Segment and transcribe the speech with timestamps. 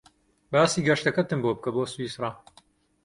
[0.51, 2.31] باسی گەشتەکەتم بۆ بکە بۆ سویسرا.